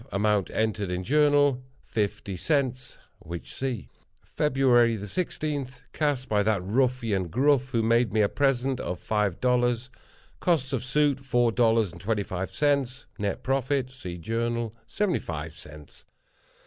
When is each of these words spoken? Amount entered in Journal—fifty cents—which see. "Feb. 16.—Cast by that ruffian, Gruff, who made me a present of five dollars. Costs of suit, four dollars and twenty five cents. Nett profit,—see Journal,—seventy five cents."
Amount 0.11 0.49
entered 0.49 0.89
in 0.89 1.03
Journal—fifty 1.03 2.35
cents—which 2.35 3.53
see. 3.53 3.87
"Feb. 4.25 4.55
16.—Cast 5.05 6.27
by 6.27 6.41
that 6.41 6.63
ruffian, 6.63 7.27
Gruff, 7.27 7.69
who 7.69 7.83
made 7.83 8.11
me 8.11 8.21
a 8.21 8.27
present 8.27 8.79
of 8.79 8.99
five 8.99 9.39
dollars. 9.39 9.91
Costs 10.39 10.73
of 10.73 10.83
suit, 10.83 11.19
four 11.19 11.51
dollars 11.51 11.91
and 11.91 12.01
twenty 12.01 12.23
five 12.23 12.51
cents. 12.51 13.05
Nett 13.19 13.43
profit,—see 13.43 14.17
Journal,—seventy 14.17 15.19
five 15.19 15.55
cents." 15.55 16.05